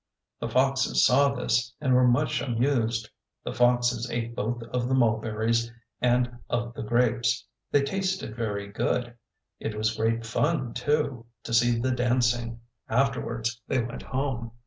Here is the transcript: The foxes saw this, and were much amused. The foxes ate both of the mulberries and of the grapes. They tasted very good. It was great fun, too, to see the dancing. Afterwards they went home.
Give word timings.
The 0.39 0.49
foxes 0.49 1.05
saw 1.05 1.31
this, 1.35 1.75
and 1.79 1.93
were 1.93 2.07
much 2.07 2.41
amused. 2.41 3.07
The 3.43 3.53
foxes 3.53 4.09
ate 4.09 4.33
both 4.35 4.63
of 4.73 4.87
the 4.87 4.95
mulberries 4.95 5.71
and 6.01 6.39
of 6.49 6.73
the 6.73 6.81
grapes. 6.81 7.45
They 7.71 7.83
tasted 7.83 8.35
very 8.35 8.65
good. 8.67 9.13
It 9.59 9.75
was 9.77 9.95
great 9.95 10.25
fun, 10.25 10.73
too, 10.73 11.27
to 11.43 11.53
see 11.53 11.77
the 11.77 11.91
dancing. 11.91 12.61
Afterwards 12.89 13.61
they 13.67 13.79
went 13.79 14.01
home. 14.01 14.53